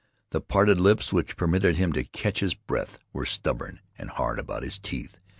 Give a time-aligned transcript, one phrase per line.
[0.31, 4.63] The parted lips which permitted him to catch his breath were stubborn and hard about
[4.63, 5.19] his teeth.